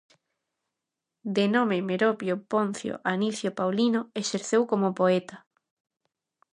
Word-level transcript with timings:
De 1.35 1.45
nome 1.55 1.77
Meropio 1.89 2.35
Poncio 2.51 2.93
Anicio 3.13 3.49
Paulino, 3.59 4.01
exerceu 4.21 4.61
como 4.71 4.95
poeta. 4.99 5.37